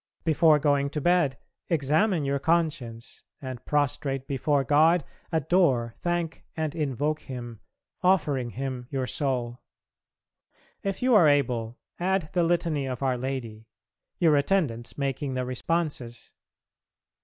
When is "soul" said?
9.05-9.59